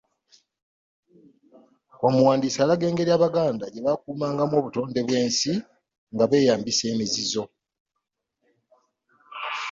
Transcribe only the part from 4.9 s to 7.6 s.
bw’ensi nga beeyambisa emizizo.